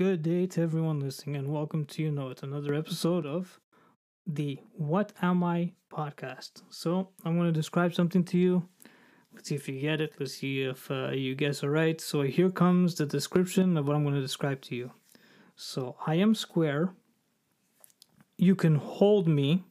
[0.00, 3.60] Good day to everyone listening, and welcome to you know it's another episode of
[4.26, 6.62] the What Am I podcast.
[6.70, 8.66] So I'm going to describe something to you.
[9.34, 10.14] Let's see if you get it.
[10.18, 12.00] Let's see if uh, you guess right.
[12.00, 14.90] So here comes the description of what I'm going to describe to you.
[15.54, 16.94] So I am square.
[18.38, 19.64] You can hold me,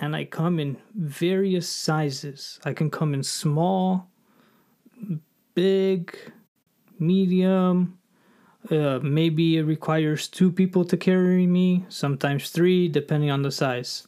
[0.00, 2.58] and I come in various sizes.
[2.64, 4.08] I can come in small,
[5.54, 6.18] big,
[6.98, 7.99] medium.
[8.70, 14.06] Uh, maybe it requires two people to carry me, sometimes three, depending on the size.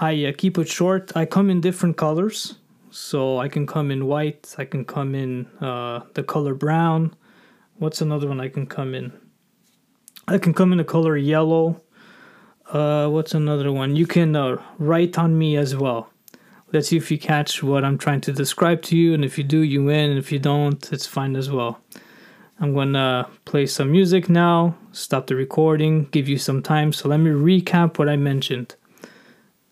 [0.00, 1.12] I uh, keep it short.
[1.14, 2.56] I come in different colors.
[2.96, 7.16] So I can come in white, I can come in uh, the color brown.
[7.78, 9.12] What's another one I can come in?
[10.28, 11.80] I can come in the color yellow.
[12.70, 13.96] Uh, what's another one?
[13.96, 16.08] You can uh, write on me as well.
[16.72, 19.12] Let's see if you catch what I'm trying to describe to you.
[19.12, 20.10] And if you do, you win.
[20.10, 21.80] And if you don't, it's fine as well.
[22.60, 26.92] I'm to play some music now, stop the recording, give you some time.
[26.92, 28.76] So let me recap what I mentioned.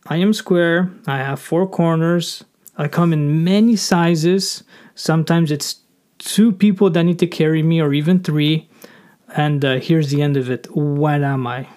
[0.07, 2.45] I am square, I have four corners,
[2.77, 4.65] I come in many sizes.
[4.95, 5.81] Sometimes it's
[6.19, 8.69] two people that need to carry me, or even three.
[9.37, 10.67] And uh, here's the end of it.
[10.75, 11.69] What am I?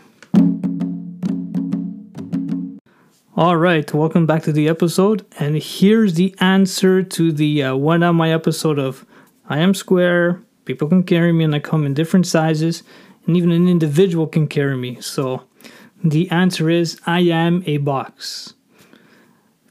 [3.38, 5.26] All right, welcome back to the episode.
[5.38, 9.06] And here's the answer to the uh, What Am I episode of
[9.48, 12.84] I am square, people can carry me, and I come in different sizes,
[13.26, 15.00] and even an individual can carry me.
[15.02, 15.44] So
[16.04, 18.54] the answer is I am a box.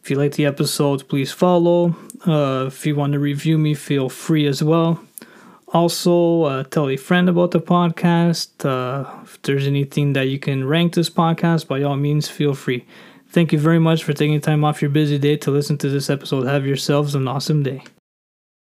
[0.03, 1.97] If you like the episode, please follow.
[2.27, 5.00] Uh, if you want to review me, feel free as well.
[5.69, 8.65] Also, uh, tell a friend about the podcast.
[8.65, 12.84] Uh, if there's anything that you can rank this podcast, by all means, feel free.
[13.31, 16.09] Thank you very much for taking time off your busy day to listen to this
[16.09, 16.47] episode.
[16.47, 17.83] Have yourselves an awesome day.